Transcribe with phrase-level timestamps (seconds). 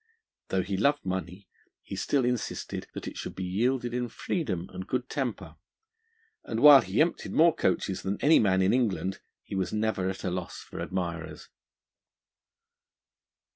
[0.47, 1.47] Though he loved money,
[1.83, 5.57] he still insisted that it should be yielded in freedom and good temper;
[6.43, 10.23] and while he emptied more coaches than any man in England, he was never at
[10.23, 11.49] a loss for admirers.